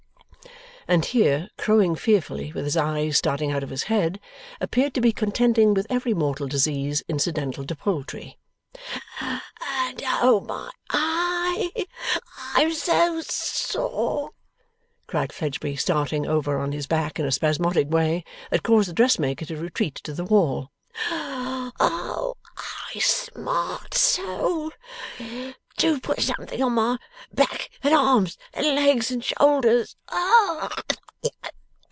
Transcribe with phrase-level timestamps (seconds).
[0.89, 3.83] Ah h h h!' And here, crowing fearfully, with his eyes starting out of his
[3.83, 4.19] head,
[4.59, 8.37] appeared to be contending with every mortal disease incidental to poultry.
[9.21, 11.85] 'And Oh my Eye,
[12.55, 14.31] I'm so sore!'
[15.07, 19.45] cried Fledgeby, starting, over on his back, in a spasmodic way that caused the dressmaker
[19.45, 20.71] to retreat to the wall.
[21.09, 22.35] 'Oh
[22.93, 24.71] I smart so!
[25.77, 26.97] Do put something to my
[27.33, 29.95] back and arms, and legs and shoulders.